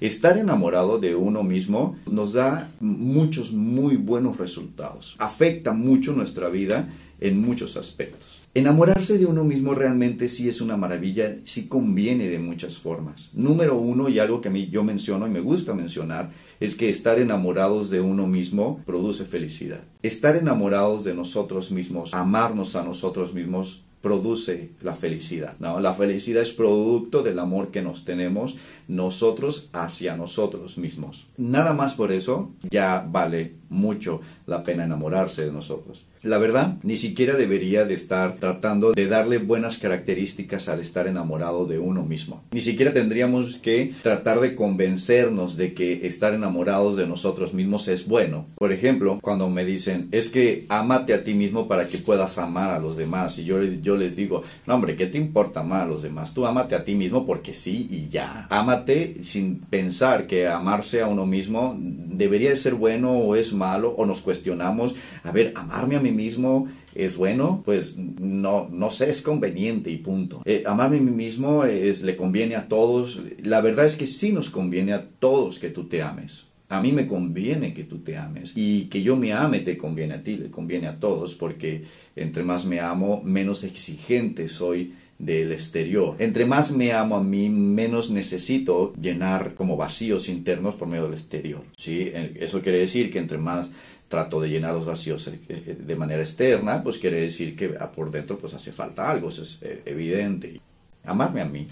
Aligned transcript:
Estar 0.00 0.38
enamorado 0.38 0.98
de 0.98 1.14
uno 1.14 1.42
mismo 1.42 1.94
nos 2.10 2.32
da 2.32 2.72
muchos 2.80 3.52
muy 3.52 3.96
buenos 3.96 4.38
resultados. 4.38 5.14
Afecta 5.18 5.74
mucho 5.74 6.14
nuestra 6.14 6.48
vida 6.48 6.88
en 7.20 7.42
muchos 7.42 7.76
aspectos. 7.76 8.40
Enamorarse 8.54 9.18
de 9.18 9.26
uno 9.26 9.44
mismo 9.44 9.74
realmente 9.74 10.30
sí 10.30 10.48
es 10.48 10.62
una 10.62 10.78
maravilla, 10.78 11.36
sí 11.44 11.68
conviene 11.68 12.28
de 12.28 12.38
muchas 12.38 12.78
formas. 12.78 13.32
Número 13.34 13.78
uno, 13.78 14.08
y 14.08 14.18
algo 14.18 14.40
que 14.40 14.48
a 14.48 14.50
mí 14.50 14.70
yo 14.70 14.82
menciono 14.82 15.26
y 15.26 15.30
me 15.30 15.40
gusta 15.40 15.74
mencionar, 15.74 16.30
es 16.60 16.76
que 16.76 16.88
estar 16.88 17.18
enamorados 17.18 17.90
de 17.90 18.00
uno 18.00 18.26
mismo 18.26 18.80
produce 18.86 19.26
felicidad. 19.26 19.84
Estar 20.02 20.34
enamorados 20.34 21.04
de 21.04 21.12
nosotros 21.12 21.72
mismos, 21.72 22.14
amarnos 22.14 22.74
a 22.74 22.82
nosotros 22.82 23.34
mismos, 23.34 23.82
produce 24.00 24.70
la 24.82 24.94
felicidad. 24.94 25.56
¿no? 25.58 25.80
La 25.80 25.94
felicidad 25.94 26.42
es 26.42 26.52
producto 26.52 27.22
del 27.22 27.38
amor 27.38 27.70
que 27.70 27.82
nos 27.82 28.04
tenemos 28.04 28.56
nosotros 28.88 29.68
hacia 29.72 30.16
nosotros 30.16 30.78
mismos. 30.78 31.26
Nada 31.36 31.72
más 31.74 31.94
por 31.94 32.12
eso 32.12 32.50
ya 32.70 33.06
vale 33.06 33.52
mucho 33.68 34.20
la 34.46 34.62
pena 34.62 34.84
enamorarse 34.84 35.44
de 35.44 35.52
nosotros. 35.52 36.02
La 36.22 36.36
verdad, 36.36 36.76
ni 36.82 36.98
siquiera 36.98 37.34
debería 37.34 37.86
de 37.86 37.94
estar 37.94 38.34
tratando 38.34 38.92
de 38.92 39.06
darle 39.06 39.38
buenas 39.38 39.78
características 39.78 40.68
al 40.68 40.80
estar 40.80 41.06
enamorado 41.06 41.64
de 41.64 41.78
uno 41.78 42.04
mismo. 42.04 42.42
Ni 42.50 42.60
siquiera 42.60 42.92
tendríamos 42.92 43.56
que 43.56 43.94
tratar 44.02 44.40
de 44.40 44.54
convencernos 44.54 45.56
de 45.56 45.72
que 45.72 46.06
estar 46.06 46.34
enamorados 46.34 46.98
de 46.98 47.06
nosotros 47.06 47.54
mismos 47.54 47.88
es 47.88 48.06
bueno. 48.06 48.44
Por 48.56 48.70
ejemplo, 48.70 49.18
cuando 49.22 49.48
me 49.48 49.64
dicen, 49.64 50.08
es 50.12 50.28
que 50.28 50.66
amate 50.68 51.14
a 51.14 51.24
ti 51.24 51.32
mismo 51.32 51.66
para 51.66 51.88
que 51.88 51.96
puedas 51.96 52.36
amar 52.36 52.70
a 52.72 52.78
los 52.78 52.98
demás. 52.98 53.38
Y 53.38 53.44
yo, 53.44 53.62
yo 53.62 53.96
les 53.96 54.14
digo, 54.14 54.42
no 54.66 54.74
hombre, 54.74 54.96
¿qué 54.96 55.06
te 55.06 55.16
importa 55.16 55.60
amar 55.60 55.84
a 55.84 55.86
los 55.86 56.02
demás? 56.02 56.34
Tú 56.34 56.44
amate 56.44 56.74
a 56.74 56.84
ti 56.84 56.94
mismo 56.96 57.24
porque 57.24 57.54
sí 57.54 57.88
y 57.90 58.10
ya. 58.10 58.46
Amate 58.50 59.16
sin 59.22 59.60
pensar 59.60 60.26
que 60.26 60.48
amarse 60.48 61.00
a 61.00 61.06
uno 61.06 61.24
mismo 61.24 61.78
debería 62.20 62.50
de 62.50 62.56
ser 62.56 62.74
bueno 62.74 63.12
o 63.12 63.34
es 63.34 63.52
malo 63.54 63.94
o 63.96 64.04
nos 64.04 64.20
cuestionamos, 64.20 64.94
a 65.24 65.32
ver, 65.32 65.52
amarme 65.56 65.96
a 65.96 66.00
mí 66.00 66.12
mismo 66.12 66.68
es 66.94 67.16
bueno, 67.16 67.62
pues 67.64 67.96
no, 67.96 68.68
no 68.70 68.90
sé, 68.90 69.10
es 69.10 69.22
conveniente 69.22 69.90
y 69.90 69.96
punto. 69.96 70.42
Eh, 70.44 70.62
amarme 70.66 70.98
a 70.98 71.00
mí 71.00 71.10
mismo 71.10 71.64
es, 71.64 72.02
le 72.02 72.16
conviene 72.16 72.56
a 72.56 72.68
todos. 72.68 73.22
La 73.42 73.60
verdad 73.60 73.86
es 73.86 73.96
que 73.96 74.06
sí 74.06 74.32
nos 74.32 74.50
conviene 74.50 74.92
a 74.92 75.08
todos 75.18 75.58
que 75.58 75.70
tú 75.70 75.84
te 75.84 76.02
ames. 76.02 76.48
A 76.68 76.80
mí 76.80 76.92
me 76.92 77.08
conviene 77.08 77.74
que 77.74 77.84
tú 77.84 77.98
te 77.98 78.16
ames 78.16 78.52
y 78.54 78.84
que 78.84 79.02
yo 79.02 79.16
me 79.16 79.32
ame 79.32 79.60
te 79.60 79.76
conviene 79.76 80.14
a 80.14 80.22
ti, 80.22 80.36
le 80.36 80.50
conviene 80.50 80.86
a 80.86 81.00
todos 81.00 81.34
porque 81.34 81.82
entre 82.14 82.44
más 82.44 82.64
me 82.64 82.78
amo, 82.78 83.22
menos 83.24 83.64
exigente 83.64 84.46
soy 84.46 84.92
del 85.20 85.52
exterior. 85.52 86.16
Entre 86.18 86.46
más 86.46 86.72
me 86.72 86.92
amo 86.92 87.16
a 87.16 87.22
mí, 87.22 87.50
menos 87.50 88.10
necesito 88.10 88.92
llenar 88.94 89.54
como 89.54 89.76
vacíos 89.76 90.28
internos 90.28 90.74
por 90.74 90.88
medio 90.88 91.04
del 91.04 91.14
exterior. 91.14 91.62
¿sí? 91.76 92.10
Eso 92.36 92.62
quiere 92.62 92.78
decir 92.78 93.12
que 93.12 93.18
entre 93.18 93.38
más 93.38 93.68
trato 94.08 94.40
de 94.40 94.48
llenar 94.48 94.74
los 94.74 94.86
vacíos 94.86 95.28
eh, 95.28 95.38
eh, 95.48 95.76
de 95.78 95.96
manera 95.96 96.22
externa, 96.22 96.82
pues 96.82 96.98
quiere 96.98 97.20
decir 97.20 97.54
que 97.54 97.68
por 97.94 98.10
dentro 98.10 98.38
pues 98.38 98.54
hace 98.54 98.72
falta 98.72 99.08
algo, 99.08 99.28
eso 99.28 99.42
es 99.42 99.58
eh, 99.60 99.82
evidente. 99.84 100.60
Amarme 101.04 101.42
a 101.42 101.44
mí 101.44 101.68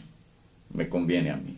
me 0.74 0.88
conviene 0.88 1.30
a 1.30 1.36
mí. 1.36 1.56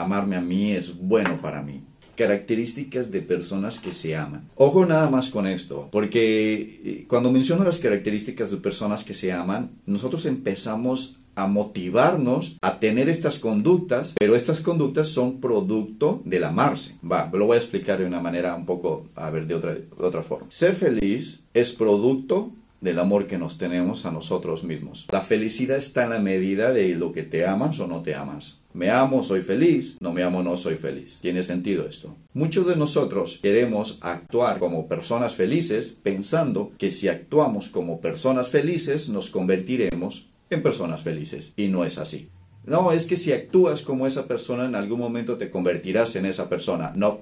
Amarme 0.00 0.36
a 0.36 0.40
mí 0.40 0.72
es 0.72 0.98
bueno 0.98 1.40
para 1.42 1.62
mí. 1.62 1.82
Características 2.16 3.10
de 3.10 3.20
personas 3.20 3.78
que 3.78 3.92
se 3.92 4.16
aman. 4.16 4.48
Ojo 4.56 4.86
nada 4.86 5.10
más 5.10 5.28
con 5.28 5.46
esto, 5.46 5.88
porque 5.92 7.04
cuando 7.06 7.30
menciono 7.30 7.64
las 7.64 7.78
características 7.78 8.50
de 8.50 8.56
personas 8.56 9.04
que 9.04 9.14
se 9.14 9.32
aman, 9.32 9.70
nosotros 9.86 10.24
empezamos 10.26 11.16
a 11.34 11.46
motivarnos 11.46 12.56
a 12.60 12.80
tener 12.80 13.08
estas 13.08 13.38
conductas, 13.38 14.14
pero 14.18 14.34
estas 14.34 14.60
conductas 14.62 15.08
son 15.08 15.40
producto 15.40 16.22
del 16.24 16.44
amarse. 16.44 16.96
Va, 17.10 17.30
lo 17.32 17.46
voy 17.46 17.56
a 17.56 17.60
explicar 17.60 17.98
de 17.98 18.06
una 18.06 18.20
manera 18.20 18.54
un 18.54 18.66
poco, 18.66 19.06
a 19.16 19.30
ver, 19.30 19.46
de 19.46 19.54
otra, 19.54 19.74
de 19.74 19.86
otra 19.98 20.22
forma. 20.22 20.46
Ser 20.50 20.74
feliz 20.74 21.44
es 21.54 21.72
producto 21.72 22.52
del 22.80 22.98
amor 22.98 23.26
que 23.26 23.38
nos 23.38 23.58
tenemos 23.58 24.06
a 24.06 24.10
nosotros 24.10 24.64
mismos. 24.64 25.06
La 25.10 25.20
felicidad 25.20 25.76
está 25.76 26.04
en 26.04 26.10
la 26.10 26.18
medida 26.18 26.72
de 26.72 26.94
lo 26.94 27.12
que 27.12 27.22
te 27.22 27.46
amas 27.46 27.78
o 27.80 27.86
no 27.86 28.02
te 28.02 28.14
amas. 28.14 28.60
Me 28.72 28.90
amo, 28.90 29.24
soy 29.24 29.42
feliz. 29.42 29.98
No 30.00 30.12
me 30.12 30.22
amo, 30.22 30.42
no 30.42 30.56
soy 30.56 30.76
feliz. 30.76 31.18
¿Tiene 31.20 31.42
sentido 31.42 31.86
esto? 31.86 32.14
Muchos 32.34 32.66
de 32.66 32.76
nosotros 32.76 33.40
queremos 33.42 33.98
actuar 34.00 34.60
como 34.60 34.86
personas 34.86 35.34
felices 35.34 35.98
pensando 36.00 36.70
que 36.78 36.90
si 36.90 37.08
actuamos 37.08 37.68
como 37.68 38.00
personas 38.00 38.48
felices 38.48 39.08
nos 39.08 39.30
convertiremos 39.30 40.28
en 40.50 40.62
personas 40.62 41.02
felices. 41.02 41.52
Y 41.56 41.68
no 41.68 41.84
es 41.84 41.98
así. 41.98 42.30
No, 42.64 42.92
es 42.92 43.06
que 43.06 43.16
si 43.16 43.32
actúas 43.32 43.82
como 43.82 44.06
esa 44.06 44.26
persona 44.26 44.66
en 44.66 44.74
algún 44.74 45.00
momento 45.00 45.36
te 45.36 45.50
convertirás 45.50 46.14
en 46.16 46.26
esa 46.26 46.48
persona. 46.48 46.92
No, 46.94 47.18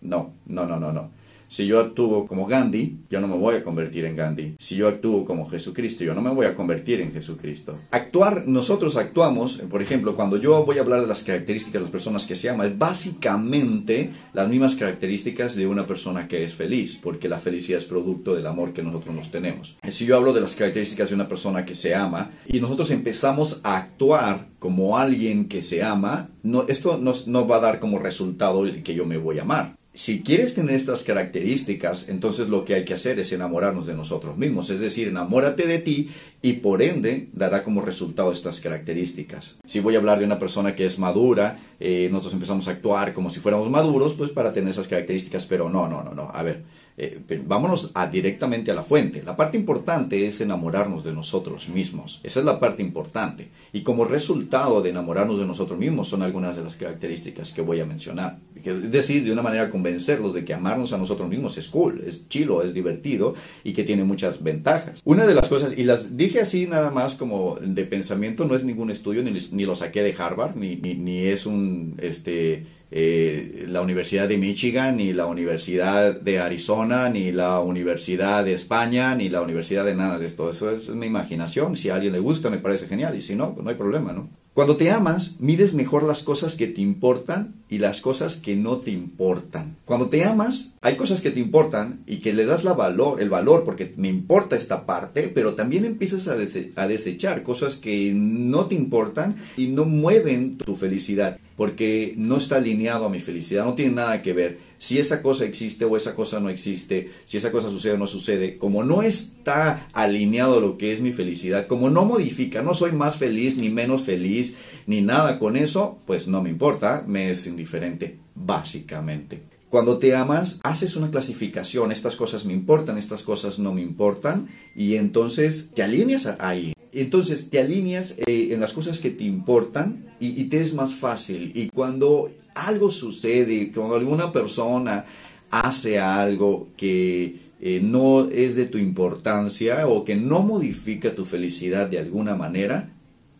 no, 0.00 0.32
no, 0.46 0.66
no, 0.66 0.80
no, 0.80 0.92
no. 0.92 1.10
Si 1.48 1.66
yo 1.66 1.80
actúo 1.80 2.26
como 2.26 2.46
Gandhi, 2.46 2.98
yo 3.08 3.20
no 3.20 3.28
me 3.28 3.36
voy 3.36 3.56
a 3.56 3.64
convertir 3.64 4.04
en 4.04 4.16
Gandhi. 4.16 4.56
Si 4.58 4.76
yo 4.76 4.88
actúo 4.88 5.24
como 5.24 5.48
Jesucristo, 5.48 6.04
yo 6.04 6.14
no 6.14 6.20
me 6.20 6.30
voy 6.30 6.46
a 6.46 6.54
convertir 6.54 7.00
en 7.00 7.12
Jesucristo. 7.12 7.76
Actuar, 7.90 8.46
nosotros 8.46 8.96
actuamos, 8.96 9.58
por 9.70 9.82
ejemplo, 9.82 10.16
cuando 10.16 10.36
yo 10.38 10.64
voy 10.64 10.78
a 10.78 10.80
hablar 10.80 11.00
de 11.00 11.06
las 11.06 11.22
características 11.22 11.74
de 11.74 11.80
las 11.80 11.90
personas 11.90 12.26
que 12.26 12.36
se 12.36 12.50
aman, 12.50 12.66
es 12.66 12.78
básicamente 12.78 14.10
las 14.32 14.48
mismas 14.48 14.74
características 14.74 15.56
de 15.56 15.66
una 15.66 15.86
persona 15.86 16.26
que 16.28 16.44
es 16.44 16.54
feliz, 16.54 16.98
porque 17.02 17.28
la 17.28 17.38
felicidad 17.38 17.78
es 17.78 17.86
producto 17.86 18.34
del 18.34 18.46
amor 18.46 18.72
que 18.72 18.82
nosotros 18.82 19.14
nos 19.14 19.30
tenemos. 19.30 19.76
Si 19.90 20.06
yo 20.06 20.16
hablo 20.16 20.32
de 20.32 20.40
las 20.40 20.56
características 20.56 21.10
de 21.10 21.14
una 21.14 21.28
persona 21.28 21.64
que 21.64 21.74
se 21.74 21.94
ama 21.94 22.30
y 22.46 22.60
nosotros 22.60 22.90
empezamos 22.90 23.60
a 23.62 23.76
actuar 23.76 24.46
como 24.58 24.98
alguien 24.98 25.48
que 25.48 25.62
se 25.62 25.82
ama, 25.82 26.28
esto 26.68 26.98
no, 26.98 27.12
no 27.26 27.46
va 27.46 27.56
a 27.56 27.60
dar 27.60 27.80
como 27.80 27.98
resultado 27.98 28.64
el 28.64 28.82
que 28.82 28.94
yo 28.94 29.06
me 29.06 29.16
voy 29.16 29.38
a 29.38 29.42
amar 29.42 29.76
si 29.96 30.22
quieres 30.22 30.54
tener 30.54 30.74
estas 30.74 31.04
características, 31.04 32.10
entonces 32.10 32.48
lo 32.48 32.66
que 32.66 32.74
hay 32.74 32.84
que 32.84 32.92
hacer 32.92 33.18
es 33.18 33.32
enamorarnos 33.32 33.86
de 33.86 33.94
nosotros 33.94 34.36
mismos, 34.36 34.68
es 34.68 34.78
decir, 34.78 35.08
enamórate 35.08 35.66
de 35.66 35.78
ti 35.78 36.10
y 36.42 36.54
por 36.54 36.82
ende 36.82 37.28
dará 37.32 37.64
como 37.64 37.80
resultado 37.80 38.30
estas 38.30 38.60
características. 38.60 39.56
Si 39.64 39.80
voy 39.80 39.94
a 39.94 39.98
hablar 39.98 40.18
de 40.18 40.26
una 40.26 40.38
persona 40.38 40.76
que 40.76 40.84
es 40.84 40.98
madura, 40.98 41.58
eh, 41.80 42.10
nosotros 42.12 42.34
empezamos 42.34 42.68
a 42.68 42.72
actuar 42.72 43.14
como 43.14 43.30
si 43.30 43.40
fuéramos 43.40 43.70
maduros, 43.70 44.12
pues 44.12 44.30
para 44.30 44.52
tener 44.52 44.68
esas 44.68 44.86
características, 44.86 45.46
pero 45.46 45.70
no, 45.70 45.88
no, 45.88 46.04
no, 46.04 46.12
no, 46.12 46.30
a 46.30 46.42
ver, 46.42 46.62
eh, 46.98 47.22
vámonos 47.46 47.92
directamente 48.12 48.70
a 48.72 48.74
la 48.74 48.84
fuente. 48.84 49.22
La 49.22 49.34
parte 49.34 49.56
importante 49.56 50.26
es 50.26 50.42
enamorarnos 50.42 51.04
de 51.04 51.14
nosotros 51.14 51.70
mismos. 51.70 52.20
Esa 52.22 52.40
es 52.40 52.46
la 52.46 52.60
parte 52.60 52.82
importante. 52.82 53.48
Y 53.72 53.80
como 53.80 54.04
resultado 54.04 54.82
de 54.82 54.90
enamorarnos 54.90 55.38
de 55.38 55.46
nosotros 55.46 55.78
mismos 55.78 56.08
son 56.08 56.22
algunas 56.22 56.54
de 56.54 56.64
las 56.64 56.76
características 56.76 57.54
que 57.54 57.62
voy 57.62 57.80
a 57.80 57.86
mencionar. 57.86 58.38
Es 58.64 58.90
decir, 58.90 59.24
de 59.24 59.32
una 59.32 59.42
manera 59.42 59.70
convencerlos 59.70 60.34
de 60.34 60.44
que 60.44 60.54
amarnos 60.54 60.92
a 60.92 60.98
nosotros 60.98 61.28
mismos 61.28 61.58
es 61.58 61.68
cool, 61.68 62.02
es 62.06 62.28
chilo, 62.28 62.62
es 62.62 62.74
divertido 62.74 63.34
y 63.64 63.72
que 63.72 63.84
tiene 63.84 64.04
muchas 64.04 64.42
ventajas. 64.42 65.00
Una 65.04 65.26
de 65.26 65.34
las 65.34 65.48
cosas, 65.48 65.76
y 65.78 65.84
las 65.84 66.16
dije 66.16 66.40
así 66.40 66.66
nada 66.66 66.90
más 66.90 67.14
como 67.14 67.58
de 67.60 67.84
pensamiento, 67.84 68.46
no 68.46 68.56
es 68.56 68.64
ningún 68.64 68.90
estudio, 68.90 69.22
ni, 69.22 69.30
ni 69.52 69.64
lo 69.64 69.76
saqué 69.76 70.02
de 70.02 70.14
Harvard, 70.16 70.56
ni, 70.56 70.76
ni, 70.76 70.94
ni 70.94 71.26
es 71.26 71.46
un... 71.46 71.94
este 71.98 72.64
eh, 72.92 73.66
la 73.68 73.80
Universidad 73.80 74.28
de 74.28 74.38
Michigan, 74.38 74.96
ni 74.96 75.12
la 75.12 75.26
Universidad 75.26 76.20
de 76.20 76.38
Arizona, 76.38 77.08
ni 77.08 77.32
la 77.32 77.58
Universidad 77.60 78.44
de 78.44 78.52
España, 78.52 79.14
ni 79.16 79.28
la 79.28 79.42
Universidad 79.42 79.84
de 79.84 79.96
nada 79.96 80.18
de 80.18 80.26
esto. 80.26 80.48
Eso 80.50 80.70
es 80.70 80.90
mi 80.90 81.06
imaginación. 81.06 81.76
Si 81.76 81.90
a 81.90 81.96
alguien 81.96 82.12
le 82.12 82.20
gusta, 82.20 82.48
me 82.48 82.58
parece 82.58 82.86
genial. 82.86 83.16
Y 83.16 83.22
si 83.22 83.34
no, 83.34 83.54
pues 83.54 83.64
no 83.64 83.70
hay 83.70 83.76
problema, 83.76 84.12
¿no? 84.12 84.28
Cuando 84.56 84.78
te 84.78 84.90
amas, 84.90 85.36
mides 85.40 85.74
mejor 85.74 86.02
las 86.04 86.22
cosas 86.22 86.56
que 86.56 86.66
te 86.66 86.80
importan 86.80 87.52
y 87.68 87.76
las 87.76 88.00
cosas 88.00 88.36
que 88.36 88.56
no 88.56 88.78
te 88.78 88.90
importan. 88.90 89.76
Cuando 89.84 90.08
te 90.08 90.24
amas, 90.24 90.76
hay 90.80 90.96
cosas 90.96 91.20
que 91.20 91.30
te 91.30 91.40
importan 91.40 92.00
y 92.06 92.20
que 92.20 92.32
le 92.32 92.46
das 92.46 92.64
valor, 92.64 93.20
el 93.20 93.28
valor 93.28 93.64
porque 93.66 93.92
me 93.98 94.08
importa 94.08 94.56
esta 94.56 94.86
parte, 94.86 95.28
pero 95.28 95.52
también 95.52 95.84
empiezas 95.84 96.26
a, 96.28 96.36
a 96.80 96.88
desechar 96.88 97.42
cosas 97.42 97.76
que 97.76 98.14
no 98.14 98.64
te 98.64 98.74
importan 98.74 99.36
y 99.58 99.66
no 99.66 99.84
mueven 99.84 100.56
tu 100.56 100.74
felicidad 100.74 101.38
porque 101.56 102.14
no 102.16 102.36
está 102.36 102.56
alineado 102.56 103.06
a 103.06 103.10
mi 103.10 103.20
felicidad, 103.20 103.64
no 103.64 103.74
tiene 103.74 103.94
nada 103.94 104.22
que 104.22 104.34
ver 104.34 104.58
si 104.78 104.98
esa 104.98 105.22
cosa 105.22 105.44
existe 105.44 105.84
o 105.84 105.96
esa 105.96 106.14
cosa 106.14 106.40
no 106.40 106.48
existe, 106.48 107.10
si 107.24 107.36
esa 107.36 107.50
cosa 107.50 107.70
sucede 107.70 107.94
o 107.94 107.98
no 107.98 108.06
sucede, 108.06 108.56
como 108.56 108.84
no 108.84 109.02
está 109.02 109.88
alineado 109.92 110.60
lo 110.60 110.78
que 110.78 110.92
es 110.92 111.00
mi 111.00 111.12
felicidad, 111.12 111.66
como 111.66 111.90
no 111.90 112.04
modifica, 112.04 112.62
no 112.62 112.74
soy 112.74 112.92
más 112.92 113.16
feliz 113.16 113.56
ni 113.58 113.70
menos 113.70 114.02
feliz 114.02 114.56
ni 114.86 115.02
nada 115.02 115.38
con 115.38 115.56
eso, 115.56 115.98
pues 116.06 116.28
no 116.28 116.42
me 116.42 116.50
importa, 116.50 117.04
me 117.06 117.30
es 117.30 117.46
indiferente, 117.46 118.18
básicamente. 118.34 119.40
Cuando 119.68 119.98
te 119.98 120.14
amas, 120.14 120.60
haces 120.62 120.96
una 120.96 121.10
clasificación, 121.10 121.90
estas 121.90 122.16
cosas 122.16 122.44
me 122.44 122.52
importan, 122.52 122.98
estas 122.98 123.22
cosas 123.22 123.58
no 123.58 123.74
me 123.74 123.82
importan, 123.82 124.48
y 124.76 124.94
entonces 124.94 125.70
te 125.74 125.82
alineas 125.82 126.36
ahí. 126.38 126.72
Entonces 126.92 127.50
te 127.50 127.58
alineas 127.58 128.14
eh, 128.26 128.48
en 128.52 128.60
las 128.60 128.72
cosas 128.72 129.00
que 129.00 129.10
te 129.10 129.24
importan 129.24 130.02
y, 130.20 130.44
te 130.44 130.62
es 130.62 130.72
más 130.72 130.94
fácil. 130.94 131.52
Y 131.54 131.68
cuando 131.68 132.30
algo 132.56 132.90
sucede, 132.90 133.70
cuando 133.72 133.94
alguna 133.94 134.32
persona 134.32 135.04
hace 135.50 136.00
algo 136.00 136.68
que 136.76 137.36
eh, 137.60 137.80
no 137.82 138.28
es 138.28 138.56
de 138.56 138.66
tu 138.66 138.78
importancia 138.78 139.86
o 139.86 140.04
que 140.04 140.16
no 140.16 140.42
modifica 140.42 141.14
tu 141.14 141.24
felicidad 141.24 141.88
de 141.88 141.98
alguna 141.98 142.34
manera, 142.34 142.90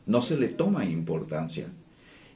no 0.07 0.21
se 0.21 0.39
le 0.39 0.49
toma 0.49 0.85
importancia. 0.85 1.67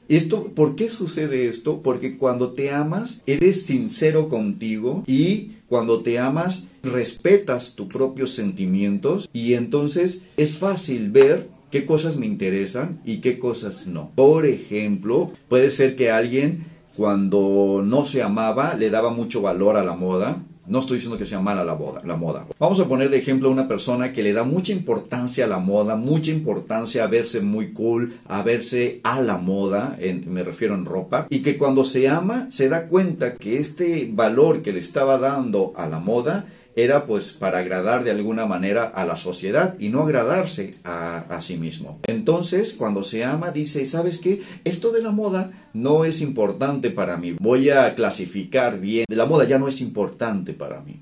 Esto, 0.09 0.51
¿Por 0.55 0.75
qué 0.75 0.89
sucede 0.89 1.47
esto? 1.47 1.81
Porque 1.81 2.17
cuando 2.17 2.51
te 2.51 2.71
amas, 2.71 3.21
eres 3.27 3.61
sincero 3.61 4.27
contigo 4.27 5.03
y 5.07 5.51
cuando 5.69 6.01
te 6.01 6.19
amas, 6.19 6.65
respetas 6.83 7.75
tus 7.75 7.87
propios 7.87 8.31
sentimientos 8.31 9.29
y 9.31 9.53
entonces 9.53 10.23
es 10.35 10.57
fácil 10.57 11.11
ver 11.11 11.47
qué 11.71 11.85
cosas 11.85 12.17
me 12.17 12.25
interesan 12.25 12.99
y 13.05 13.17
qué 13.17 13.39
cosas 13.39 13.87
no. 13.87 14.11
Por 14.15 14.45
ejemplo, 14.45 15.31
puede 15.47 15.69
ser 15.69 15.95
que 15.95 16.11
alguien 16.11 16.65
cuando 16.95 17.81
no 17.85 18.05
se 18.05 18.21
amaba 18.21 18.73
le 18.75 18.89
daba 18.89 19.11
mucho 19.11 19.41
valor 19.41 19.77
a 19.77 19.83
la 19.83 19.95
moda 19.95 20.37
no 20.67 20.79
estoy 20.79 20.97
diciendo 20.97 21.17
que 21.17 21.25
sea 21.25 21.41
mala 21.41 21.63
la, 21.63 21.77
la 22.05 22.15
moda. 22.15 22.45
Vamos 22.59 22.79
a 22.79 22.87
poner 22.87 23.09
de 23.09 23.17
ejemplo 23.17 23.49
a 23.49 23.51
una 23.51 23.67
persona 23.67 24.13
que 24.13 24.23
le 24.23 24.31
da 24.31 24.43
mucha 24.43 24.71
importancia 24.71 25.43
a 25.45 25.47
la 25.47 25.59
moda, 25.59 25.95
mucha 25.95 26.31
importancia 26.31 27.03
a 27.03 27.07
verse 27.07 27.41
muy 27.41 27.71
cool, 27.73 28.13
a 28.27 28.41
verse 28.41 29.01
a 29.03 29.19
la 29.21 29.37
moda, 29.37 29.97
me 30.27 30.43
refiero 30.43 30.75
en 30.75 30.85
ropa, 30.85 31.27
y 31.29 31.39
que 31.39 31.57
cuando 31.57 31.83
se 31.83 32.07
ama 32.07 32.47
se 32.51 32.69
da 32.69 32.87
cuenta 32.87 33.35
que 33.35 33.57
este 33.57 34.09
valor 34.13 34.61
que 34.61 34.71
le 34.71 34.79
estaba 34.79 35.17
dando 35.17 35.73
a 35.75 35.87
la 35.87 35.99
moda 35.99 36.45
era 36.75 37.05
pues 37.05 37.33
para 37.33 37.59
agradar 37.59 38.03
de 38.03 38.11
alguna 38.11 38.45
manera 38.45 38.83
a 38.83 39.05
la 39.05 39.17
sociedad 39.17 39.75
y 39.79 39.89
no 39.89 40.03
agradarse 40.03 40.75
a, 40.83 41.39
sí 41.41 41.57
mismo. 41.57 41.99
Entonces, 42.07 42.73
cuando 42.73 43.03
se 43.03 43.23
ama, 43.23 43.51
dice, 43.51 43.85
¿sabes 43.85 44.19
qué? 44.19 44.41
Esto 44.63 44.91
de 44.91 45.01
la 45.01 45.11
moda 45.11 45.51
no 45.73 46.05
es 46.05 46.21
importante 46.21 46.91
para 46.91 47.17
mí. 47.17 47.35
Voy 47.39 47.69
a 47.69 47.95
clasificar 47.95 48.79
bien. 48.79 49.05
La 49.09 49.25
moda 49.25 49.45
ya 49.45 49.57
no 49.57 49.67
es 49.67 49.81
importante 49.81 50.53
para 50.53 50.81
mí. 50.81 51.01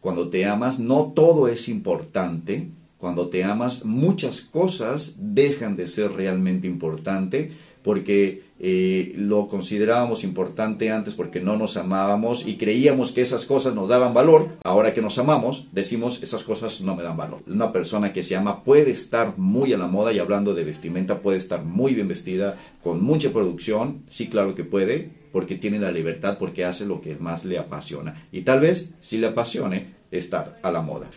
Cuando 0.00 0.30
te 0.30 0.46
amas, 0.46 0.80
no 0.80 1.12
todo 1.14 1.48
es 1.48 1.68
importante. 1.68 2.68
Cuando 2.98 3.28
te 3.28 3.44
amas, 3.44 3.84
muchas 3.84 4.40
cosas 4.40 5.16
dejan 5.18 5.76
de 5.76 5.86
ser 5.86 6.12
realmente 6.12 6.66
importante 6.66 7.52
porque 7.82 8.42
eh, 8.60 9.14
lo 9.16 9.48
considerábamos 9.48 10.24
importante 10.24 10.90
antes 10.90 11.14
porque 11.14 11.40
no 11.40 11.56
nos 11.56 11.76
amábamos 11.76 12.46
y 12.46 12.56
creíamos 12.56 13.12
que 13.12 13.20
esas 13.20 13.44
cosas 13.44 13.74
nos 13.74 13.88
daban 13.88 14.14
valor. 14.14 14.48
Ahora 14.64 14.92
que 14.94 15.02
nos 15.02 15.18
amamos, 15.18 15.68
decimos 15.72 16.22
esas 16.22 16.42
cosas 16.42 16.80
no 16.80 16.96
me 16.96 17.04
dan 17.04 17.16
valor. 17.16 17.40
Una 17.46 17.72
persona 17.72 18.12
que 18.12 18.22
se 18.22 18.36
ama 18.36 18.64
puede 18.64 18.90
estar 18.90 19.38
muy 19.38 19.72
a 19.72 19.78
la 19.78 19.86
moda 19.86 20.12
y 20.12 20.18
hablando 20.18 20.54
de 20.54 20.64
vestimenta 20.64 21.20
puede 21.20 21.38
estar 21.38 21.64
muy 21.64 21.94
bien 21.94 22.08
vestida, 22.08 22.56
con 22.82 23.02
mucha 23.02 23.30
producción, 23.30 24.02
sí 24.06 24.28
claro 24.28 24.54
que 24.54 24.64
puede, 24.64 25.10
porque 25.32 25.56
tiene 25.56 25.78
la 25.78 25.92
libertad, 25.92 26.38
porque 26.38 26.64
hace 26.64 26.84
lo 26.86 27.00
que 27.00 27.16
más 27.16 27.44
le 27.44 27.58
apasiona. 27.58 28.26
Y 28.32 28.42
tal 28.42 28.60
vez 28.60 28.90
si 29.00 29.18
le 29.18 29.28
apasione 29.28 29.94
estar 30.10 30.58
a 30.62 30.70
la 30.70 30.82
moda. 30.82 31.08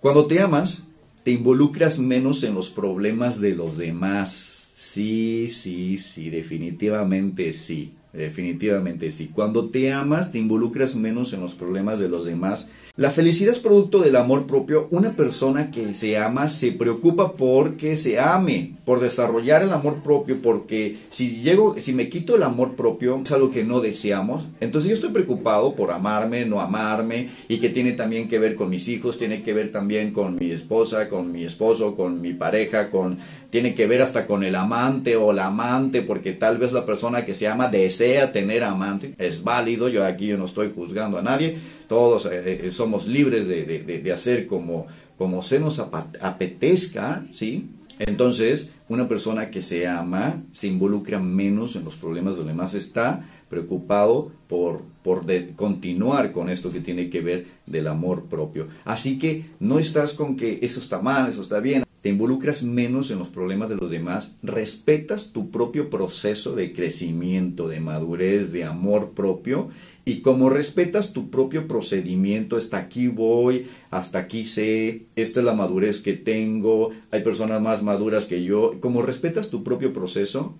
Cuando 0.00 0.26
te 0.26 0.40
amas, 0.40 0.84
te 1.22 1.30
involucras 1.30 1.98
menos 1.98 2.42
en 2.42 2.54
los 2.54 2.70
problemas 2.70 3.40
de 3.40 3.54
los 3.54 3.76
demás 3.76 4.69
Sí, 4.82 5.48
sí, 5.50 5.98
sí, 5.98 6.30
definitivamente 6.30 7.52
sí. 7.52 7.92
Definitivamente 8.14 9.12
sí. 9.12 9.28
Cuando 9.28 9.68
te 9.68 9.92
amas, 9.92 10.32
te 10.32 10.38
involucras 10.38 10.96
menos 10.96 11.34
en 11.34 11.42
los 11.42 11.54
problemas 11.54 11.98
de 11.98 12.08
los 12.08 12.24
demás 12.24 12.70
la 12.96 13.10
felicidad 13.10 13.54
es 13.54 13.60
producto 13.60 14.00
del 14.00 14.16
amor 14.16 14.46
propio. 14.46 14.88
Una 14.90 15.12
persona 15.12 15.70
que 15.70 15.94
se 15.94 16.18
ama 16.18 16.48
se 16.48 16.72
preocupa 16.72 17.32
por 17.32 17.76
que 17.76 17.96
se 17.96 18.18
ame, 18.18 18.74
por 18.84 19.00
desarrollar 19.00 19.62
el 19.62 19.72
amor 19.72 20.02
propio, 20.02 20.42
porque 20.42 20.96
si 21.08 21.40
llego, 21.40 21.76
si 21.80 21.92
me 21.92 22.08
quito 22.08 22.36
el 22.36 22.42
amor 22.42 22.74
propio, 22.74 23.20
es 23.24 23.32
algo 23.32 23.50
que 23.50 23.64
no 23.64 23.80
deseamos. 23.80 24.44
Entonces 24.60 24.90
yo 24.90 24.94
estoy 24.96 25.10
preocupado 25.10 25.74
por 25.76 25.92
amarme, 25.92 26.44
no 26.44 26.60
amarme, 26.60 27.30
y 27.48 27.58
que 27.58 27.68
tiene 27.68 27.92
también 27.92 28.28
que 28.28 28.38
ver 28.38 28.56
con 28.56 28.68
mis 28.68 28.88
hijos, 28.88 29.18
tiene 29.18 29.42
que 29.42 29.54
ver 29.54 29.70
también 29.70 30.12
con 30.12 30.36
mi 30.36 30.50
esposa, 30.50 31.08
con 31.08 31.32
mi 31.32 31.44
esposo, 31.44 31.94
con 31.94 32.20
mi 32.20 32.34
pareja, 32.34 32.90
con 32.90 33.18
tiene 33.50 33.74
que 33.74 33.86
ver 33.88 34.00
hasta 34.00 34.26
con 34.26 34.44
el 34.44 34.54
amante 34.54 35.16
o 35.16 35.32
la 35.32 35.46
amante, 35.46 36.02
porque 36.02 36.32
tal 36.32 36.58
vez 36.58 36.72
la 36.72 36.86
persona 36.86 37.24
que 37.24 37.34
se 37.34 37.48
ama 37.48 37.68
desea 37.68 38.32
tener 38.32 38.62
amante. 38.62 39.14
Es 39.18 39.42
válido, 39.42 39.88
yo 39.88 40.04
aquí 40.04 40.26
yo 40.26 40.38
no 40.38 40.44
estoy 40.44 40.70
juzgando 40.74 41.18
a 41.18 41.22
nadie 41.22 41.58
todos 41.90 42.26
eh, 42.26 42.66
eh, 42.66 42.70
somos 42.70 43.08
libres 43.08 43.48
de, 43.48 44.12
hacer 44.12 44.46
como, 44.46 44.86
como 45.18 45.42
se 45.42 45.58
nos 45.58 45.80
apetezca, 45.80 47.26
¿sí? 47.32 47.68
Entonces, 47.98 48.70
una 48.88 49.08
persona 49.08 49.50
que 49.50 49.60
se 49.60 49.88
ama 49.88 50.40
se 50.52 50.68
involucra 50.68 51.18
menos 51.18 51.74
en 51.74 51.84
los 51.84 51.96
problemas 51.96 52.34
de 52.34 52.38
los 52.38 52.46
demás, 52.46 52.74
está 52.74 53.24
preocupado 53.48 54.30
por, 54.46 54.82
por 55.02 55.26
continuar 55.56 56.30
con 56.30 56.48
esto 56.48 56.70
que 56.70 56.78
tiene 56.78 57.10
que 57.10 57.22
ver 57.22 57.46
del 57.66 57.88
amor 57.88 58.26
propio. 58.26 58.68
Así 58.84 59.18
que 59.18 59.46
no 59.58 59.80
estás 59.80 60.14
con 60.14 60.36
que 60.36 60.60
eso 60.62 60.78
está 60.78 61.02
mal, 61.02 61.28
eso 61.28 61.42
está 61.42 61.58
bien, 61.58 61.82
te 62.02 62.08
involucras 62.08 62.62
menos 62.62 63.10
en 63.10 63.18
los 63.18 63.28
problemas 63.28 63.68
de 63.68 63.76
los 63.76 63.90
demás, 63.90 64.30
respetas 64.44 65.32
tu 65.32 65.50
propio 65.50 65.90
proceso 65.90 66.54
de 66.54 66.72
crecimiento, 66.72 67.66
de 67.66 67.80
madurez, 67.80 68.52
de 68.52 68.64
amor 68.64 69.10
propio 69.10 69.70
y 70.10 70.22
como 70.22 70.50
respetas 70.50 71.12
tu 71.12 71.30
propio 71.30 71.68
procedimiento, 71.68 72.56
hasta 72.56 72.78
aquí 72.78 73.06
voy, 73.06 73.68
hasta 73.92 74.18
aquí 74.18 74.44
sé, 74.44 75.02
esta 75.14 75.38
es 75.38 75.46
la 75.46 75.54
madurez 75.54 76.00
que 76.00 76.14
tengo, 76.14 76.90
hay 77.12 77.22
personas 77.22 77.62
más 77.62 77.84
maduras 77.84 78.26
que 78.26 78.42
yo, 78.42 78.80
como 78.80 79.02
respetas 79.02 79.50
tu 79.50 79.62
propio 79.62 79.92
proceso, 79.92 80.56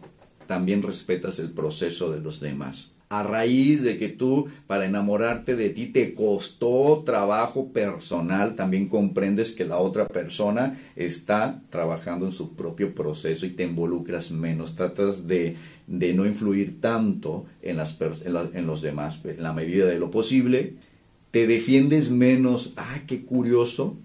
también 0.47 0.85
respetas 0.85 1.41
el 1.41 1.51
proceso 1.51 2.13
de 2.13 2.21
los 2.21 2.39
demás 2.39 3.00
a 3.11 3.25
raíz 3.25 3.83
de 3.83 3.99
que 3.99 4.09
tú 4.09 4.47
para 4.69 4.87
enamorarte 4.87 5.57
de 5.57 5.71
ti 5.71 5.87
te 5.87 6.15
costó 6.15 7.03
trabajo 7.05 7.73
personal, 7.73 8.55
también 8.55 8.89
comprendes 8.89 9.51
que 9.51 9.65
la 9.65 9.79
otra 9.79 10.07
persona 10.07 10.79
está 10.95 11.61
trabajando 11.71 12.25
en 12.25 12.31
su 12.31 12.55
propio 12.55 12.95
proceso 12.95 13.47
y 13.47 13.51
te 13.51 13.65
involucras 13.65 14.31
menos, 14.31 14.77
tratas 14.77 15.27
de, 15.27 15.57
no 15.89 16.25
influir 16.25 16.81
tanto 16.81 17.47
en, 17.63 17.79
las, 17.79 17.99
en, 18.01 18.67
los 18.67 18.81
demás, 18.81 19.21
en 19.25 19.43
la 19.43 19.53
medida 19.53 19.87
de 19.87 19.99
lo 19.99 20.13
posible, 20.13 20.75
te 21.33 21.49
defiendes 21.49 22.13
menos, 22.13 22.75
ah, 22.77 23.01
qué 23.09 23.25
curioso, 23.25 23.97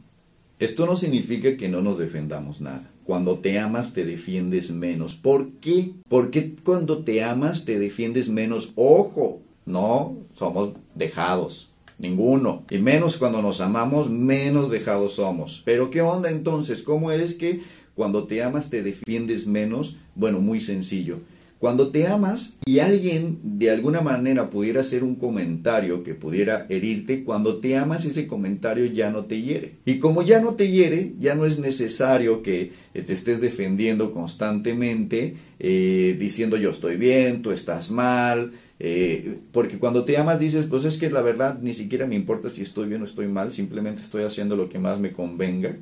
esto 0.58 0.88
no 0.88 0.98
significa 0.98 1.56
que 1.58 1.69
no 1.69 1.84
nos 1.84 2.00
defendamos 2.00 2.60
nada. 2.60 2.90
Cuando 3.06 3.38
te 3.38 3.60
amas 3.60 3.94
te 3.94 4.04
defiendes 4.04 4.72
menos. 4.72 5.16
¿Por 5.16 5.52
qué? 5.62 5.92
Porque 6.07 6.56
cuando 6.63 7.04
te 7.04 7.24
amas 7.24 7.63
te 7.66 7.78
defiendes 7.78 8.30
menos. 8.30 8.72
Ojo, 8.75 9.42
no 9.66 10.16
somos 10.34 10.72
dejados. 10.96 11.69
Ninguno. 11.98 12.63
Y 12.69 12.80
menos 12.80 13.18
cuando 13.18 13.42
nos 13.42 13.62
amamos, 13.62 14.10
menos 14.10 14.69
dejados 14.69 15.13
somos. 15.13 15.62
Pero 15.63 15.92
¿qué 15.92 16.02
onda 16.02 16.30
entonces? 16.30 16.81
¿Cómo 16.81 17.12
es 17.12 17.36
que 17.36 17.62
cuando 17.94 18.25
te 18.25 18.44
amas 18.44 18.69
te 18.69 18.84
defiendes 18.84 19.48
menos? 19.48 19.98
Bueno, 20.16 20.40
muy 20.40 20.60
sencillo. 20.60 21.19
Cuando 21.65 21.88
te 21.88 22.06
amas 22.06 22.57
y 22.67 22.77
alguien 22.77 23.39
de 23.41 23.71
alguna 23.71 24.01
manera 24.01 24.51
pudiera 24.51 24.81
hacer 24.81 25.03
un 25.03 25.15
comentario 25.15 26.03
que 26.03 26.13
pudiera 26.13 26.67
herirte, 26.69 27.24
cuando 27.24 27.57
te 27.57 27.75
amas 27.75 28.05
ese 28.05 28.27
comentario 28.27 28.86
ya 28.86 29.10
no 29.10 29.25
te 29.25 29.41
hiere. 29.41 29.72
Y 29.84 29.98
como 29.98 30.22
ya 30.22 30.41
no 30.41 30.53
te 30.53 30.69
hiere, 30.69 31.13
ya 31.19 31.34
no 31.34 31.43
es 31.48 31.57
necesario 31.57 32.43
que 32.43 32.72
te 32.93 33.12
estés 33.12 33.41
defendiendo 33.41 34.12
constantemente, 34.12 35.38
eh, 35.57 36.15
diciendo 36.19 36.55
yo 36.55 36.69
estoy 36.69 36.98
bien, 36.98 37.41
tú 37.41 37.50
estás 37.50 37.89
mal, 37.89 38.51
eh, 38.79 39.39
porque 39.51 39.79
cuando 39.79 40.05
te 40.05 40.17
amas 40.17 40.39
dices, 40.39 40.67
pues 40.67 40.86
es 40.86 40.98
que 40.98 41.10
la 41.10 41.24
verdad 41.24 41.57
ni 41.63 41.74
siquiera 41.74 42.05
me 42.05 42.13
importa 42.13 42.48
si 42.48 42.62
estoy 42.62 42.89
bien 42.89 43.01
o 43.01 43.05
estoy 43.05 43.27
mal, 43.27 43.51
simplemente 43.51 44.03
estoy 44.03 44.22
haciendo 44.22 44.55
lo 44.55 44.69
que 44.69 44.77
más 44.77 45.00
me 45.00 45.13
convenga. 45.13 45.75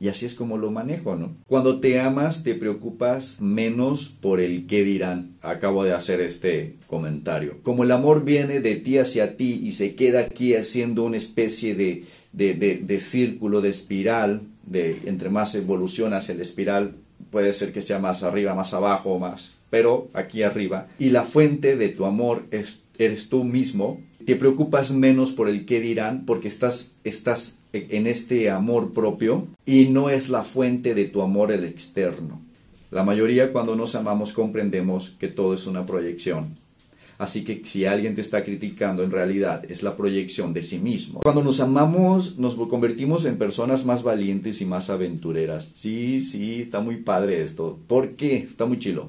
Y 0.00 0.08
así 0.08 0.26
es 0.26 0.34
como 0.34 0.58
lo 0.58 0.70
manejo, 0.70 1.16
¿no? 1.16 1.34
Cuando 1.46 1.80
te 1.80 2.00
amas, 2.00 2.42
te 2.42 2.54
preocupas 2.54 3.40
menos 3.40 4.08
por 4.08 4.40
el 4.40 4.66
qué 4.66 4.84
dirán. 4.84 5.36
Acabo 5.40 5.84
de 5.84 5.92
hacer 5.92 6.20
este 6.20 6.76
comentario. 6.86 7.58
Como 7.62 7.84
el 7.84 7.90
amor 7.90 8.24
viene 8.24 8.60
de 8.60 8.76
ti 8.76 8.98
hacia 8.98 9.36
ti 9.36 9.60
y 9.62 9.70
se 9.70 9.94
queda 9.94 10.20
aquí 10.20 10.54
haciendo 10.54 11.04
una 11.04 11.16
especie 11.16 11.74
de, 11.74 12.04
de, 12.32 12.54
de, 12.54 13.00
círculo, 13.00 13.60
de 13.60 13.68
espiral, 13.68 14.42
de 14.66 14.98
entre 15.06 15.30
más 15.30 15.54
evoluciona 15.54 16.18
hacia 16.18 16.34
el 16.34 16.40
espiral, 16.40 16.96
puede 17.30 17.52
ser 17.52 17.72
que 17.72 17.82
sea 17.82 17.98
más 17.98 18.22
arriba, 18.22 18.54
más 18.54 18.74
abajo, 18.74 19.18
más, 19.18 19.52
pero 19.70 20.08
aquí 20.12 20.42
arriba. 20.42 20.88
Y 20.98 21.10
la 21.10 21.22
fuente 21.22 21.76
de 21.76 21.88
tu 21.88 22.04
amor 22.04 22.44
es, 22.50 22.82
eres 22.98 23.28
tú 23.28 23.44
mismo. 23.44 24.00
Te 24.26 24.36
preocupas 24.36 24.92
menos 24.92 25.32
por 25.32 25.48
el 25.48 25.66
qué 25.66 25.80
dirán 25.80 26.24
porque 26.24 26.48
estás, 26.48 26.92
estás 27.04 27.58
en 27.72 28.06
este 28.06 28.48
amor 28.50 28.92
propio 28.92 29.46
y 29.66 29.86
no 29.86 30.08
es 30.08 30.30
la 30.30 30.44
fuente 30.44 30.94
de 30.94 31.04
tu 31.04 31.20
amor 31.20 31.52
el 31.52 31.64
externo. 31.64 32.40
La 32.90 33.02
mayoría 33.02 33.52
cuando 33.52 33.76
nos 33.76 33.94
amamos 33.94 34.32
comprendemos 34.32 35.14
que 35.18 35.28
todo 35.28 35.52
es 35.52 35.66
una 35.66 35.84
proyección. 35.84 36.54
Así 37.18 37.44
que 37.44 37.62
si 37.64 37.84
alguien 37.84 38.14
te 38.14 38.20
está 38.20 38.44
criticando, 38.44 39.02
en 39.02 39.10
realidad 39.10 39.64
es 39.70 39.82
la 39.82 39.96
proyección 39.96 40.52
de 40.52 40.62
sí 40.62 40.78
mismo. 40.78 41.20
Cuando 41.20 41.44
nos 41.44 41.60
amamos, 41.60 42.38
nos 42.38 42.54
convertimos 42.68 43.24
en 43.24 43.36
personas 43.38 43.84
más 43.84 44.02
valientes 44.02 44.60
y 44.60 44.64
más 44.64 44.90
aventureras. 44.90 45.72
Sí, 45.76 46.20
sí, 46.20 46.62
está 46.62 46.80
muy 46.80 46.96
padre 46.96 47.42
esto. 47.42 47.78
¿Por 47.86 48.10
qué? 48.10 48.38
Está 48.38 48.66
muy 48.66 48.78
chilo. 48.78 49.08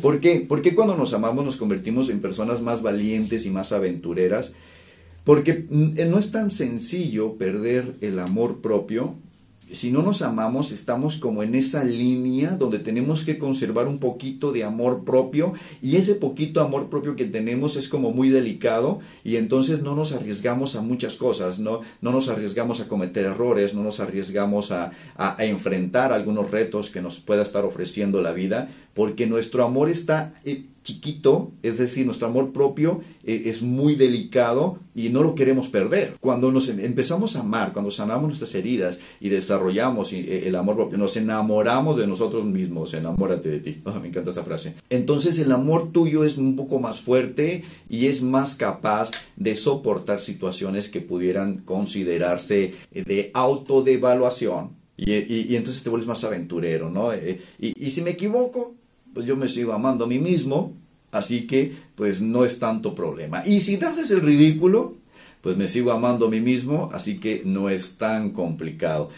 ¿Por 0.00 0.20
qué? 0.20 0.44
Porque 0.48 0.74
cuando 0.74 0.96
nos 0.96 1.14
amamos 1.14 1.44
nos 1.44 1.56
convertimos 1.56 2.10
en 2.10 2.20
personas 2.20 2.62
más 2.62 2.82
valientes 2.82 3.46
y 3.46 3.50
más 3.50 3.72
aventureras 3.72 4.52
porque 5.24 5.64
no 5.70 6.18
es 6.18 6.30
tan 6.30 6.50
sencillo 6.50 7.34
perder 7.34 7.94
el 8.02 8.18
amor 8.18 8.60
propio. 8.60 9.14
Si 9.72 9.90
no 9.90 10.02
nos 10.02 10.20
amamos, 10.20 10.70
estamos 10.70 11.16
como 11.16 11.42
en 11.42 11.54
esa 11.54 11.82
línea 11.82 12.50
donde 12.50 12.78
tenemos 12.78 13.24
que 13.24 13.38
conservar 13.38 13.88
un 13.88 13.98
poquito 13.98 14.52
de 14.52 14.62
amor 14.62 15.04
propio 15.04 15.54
y 15.80 15.96
ese 15.96 16.14
poquito 16.14 16.60
amor 16.60 16.90
propio 16.90 17.16
que 17.16 17.24
tenemos 17.24 17.74
es 17.76 17.88
como 17.88 18.12
muy 18.12 18.28
delicado 18.28 19.00
y 19.24 19.36
entonces 19.36 19.82
no 19.82 19.96
nos 19.96 20.12
arriesgamos 20.12 20.76
a 20.76 20.82
muchas 20.82 21.16
cosas, 21.16 21.58
no, 21.58 21.80
no 22.02 22.12
nos 22.12 22.28
arriesgamos 22.28 22.82
a 22.82 22.88
cometer 22.88 23.24
errores, 23.24 23.74
no 23.74 23.82
nos 23.82 24.00
arriesgamos 24.00 24.70
a 24.70 24.92
enfrentar 25.38 26.12
algunos 26.12 26.50
retos 26.50 26.90
que 26.90 27.00
nos 27.00 27.18
pueda 27.18 27.42
estar 27.42 27.64
ofreciendo 27.64 28.20
la 28.20 28.32
vida 28.32 28.68
porque 28.94 29.26
nuestro 29.26 29.64
amor 29.64 29.90
está 29.90 30.32
eh, 30.44 30.62
chiquito, 30.84 31.50
es 31.62 31.78
decir, 31.78 32.06
nuestro 32.06 32.28
amor 32.28 32.52
propio 32.52 33.00
eh, 33.24 33.44
es 33.46 33.62
muy 33.62 33.96
delicado 33.96 34.78
y 34.94 35.08
no 35.08 35.22
lo 35.22 35.34
queremos 35.34 35.68
perder. 35.68 36.14
Cuando 36.20 36.52
nos 36.52 36.68
em, 36.68 36.78
empezamos 36.80 37.34
a 37.34 37.40
amar, 37.40 37.72
cuando 37.72 37.90
sanamos 37.90 38.28
nuestras 38.28 38.54
heridas 38.54 39.00
y 39.18 39.30
desarrollamos 39.30 40.12
eh, 40.12 40.46
el 40.46 40.54
amor 40.54 40.76
propio, 40.76 40.98
nos 40.98 41.16
enamoramos 41.16 41.96
de 41.96 42.06
nosotros 42.06 42.44
mismos, 42.44 42.94
enamórate 42.94 43.48
de 43.48 43.60
ti. 43.60 43.82
me 44.00 44.08
encanta 44.08 44.30
esa 44.30 44.44
frase. 44.44 44.74
Entonces 44.90 45.38
el 45.40 45.50
amor 45.50 45.90
tuyo 45.90 46.22
es 46.22 46.36
un 46.36 46.54
poco 46.54 46.78
más 46.78 47.00
fuerte 47.00 47.64
y 47.88 48.06
es 48.06 48.22
más 48.22 48.54
capaz 48.54 49.10
de 49.36 49.56
soportar 49.56 50.20
situaciones 50.20 50.88
que 50.88 51.00
pudieran 51.00 51.58
considerarse 51.58 52.74
de 52.92 53.30
autodevaluación. 53.34 54.84
Y, 54.96 55.12
y, 55.12 55.56
entonces 55.56 55.82
te 55.82 55.90
vuelves 55.90 56.06
más 56.06 56.22
aventurero, 56.22 56.88
¿no? 56.88 57.12
y, 57.12 57.40
y 57.58 57.90
si 57.90 58.02
me 58.02 58.10
equivoco, 58.10 58.76
pues 59.14 59.26
yo 59.26 59.36
me 59.36 59.48
sigo 59.48 59.72
amando 59.72 60.04
a 60.04 60.08
mí 60.08 60.18
mismo, 60.18 60.74
así 61.12 61.46
que 61.46 61.72
pues 61.94 62.20
no 62.20 62.44
es 62.44 62.58
tanto 62.58 62.94
problema. 62.94 63.46
Y 63.46 63.60
si 63.60 63.78
te 63.78 63.86
haces 63.86 64.10
el 64.10 64.20
ridículo, 64.20 64.94
pues 65.40 65.56
me 65.58 65.68
sigo 65.68 65.92
amando 65.92 66.26
a 66.26 66.30
mí 66.30 66.40
mismo, 66.40 66.90
así 66.92 67.18
que 67.18 67.42
no 67.44 67.68
es 67.68 67.98
tan 67.98 68.30
complicado. 68.30 69.10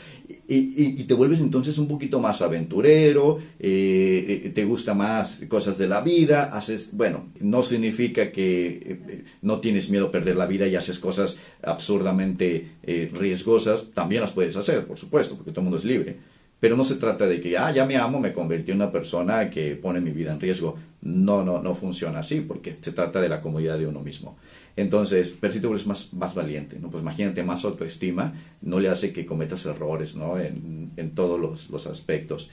Y, 0.49 1.05
te 1.05 1.15
vuelves 1.15 1.38
entonces 1.41 1.79
un 1.79 1.87
poquito 1.87 2.21
más 2.21 2.43
aventurero, 2.43 3.38
eh, 3.61 4.43
eh, 4.45 4.50
te 4.50 4.65
gusta 4.65 4.93
más 4.93 5.45
cosas 5.49 5.79
de 5.79 5.87
la 5.87 6.00
vida, 6.00 6.57
haces, 6.57 6.91
bueno, 6.93 7.26
no 7.41 7.62
significa 7.62 8.33
que 8.33 8.67
eh, 8.85 9.25
no 9.43 9.61
tienes 9.61 9.88
miedo 9.88 10.07
a 10.07 10.11
perder 10.11 10.35
la 10.37 10.47
vida 10.47 10.67
y 10.67 10.75
haces 10.75 10.99
cosas 10.99 11.37
absurdamente 11.62 12.71
riesgosas, 13.12 13.91
también 13.95 14.23
las 14.23 14.33
puedes 14.33 14.57
hacer, 14.57 14.85
por 14.85 14.99
supuesto, 14.99 15.37
porque 15.37 15.53
todo 15.53 15.61
el 15.61 15.65
mundo 15.65 15.79
es 15.79 15.85
libre 15.85 16.17
pero 16.61 16.77
no 16.77 16.85
se 16.85 16.97
trata 16.97 17.27
de 17.27 17.41
que, 17.41 17.59
ah, 17.59 17.73
ya 17.73 17.85
me 17.85 17.97
amo, 17.97 18.19
me 18.19 18.33
convertí 18.33 18.71
en 18.71 18.79
una 18.79 18.93
persona 18.93 19.51
que 19.51 19.77
pone 19.77 20.01
mi 20.01 20.11
vida 20.11 20.33
en 20.33 20.41
riesgo. 20.41 20.79
No, 21.03 21.45
no, 21.45 21.63
no 21.63 21.75
funciona 21.75 22.21
así, 22.21 22.41
porque 22.41 22.75
se 22.79 22.93
trata 22.93 23.21
de 23.21 23.29
la 23.29 23.41
comodidad 23.41 23.79
de 23.79 23.87
uno 23.87 24.01
mismo. 24.01 24.37
Entonces, 24.77 25.35
pero 25.41 25.53
si 25.53 25.61
te 25.61 25.69
más, 25.69 26.13
más 26.15 26.35
valiente, 26.35 26.79
¿no? 26.81 26.91
Pues 26.91 27.03
imagínate, 27.03 27.43
más 27.43 27.65
autoestima 27.65 28.35
no 28.63 28.79
le 28.79 28.89
hace 28.89 29.13
que 29.13 29.25
cometas 29.25 29.65
errores, 29.67 30.17
¿no? 30.17 30.39
En, 30.39 30.91
en 30.97 31.11
todos 31.11 31.41
los, 31.41 31.71
los 31.71 31.87
aspectos. 31.87 32.51